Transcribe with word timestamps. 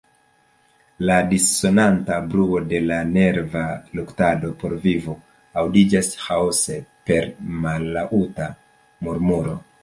La 1.09 1.17
dissonanta 1.33 2.15
bruo 2.31 2.61
de 2.71 2.79
la 2.91 2.97
nerva 3.09 3.65
luktado 3.99 4.49
por 4.63 4.73
vivo 4.87 5.15
aŭdiĝas 5.65 6.11
ĥaose 6.25 6.79
per 7.11 7.29
mallaŭta 7.67 8.51
murmuro. 9.07 9.57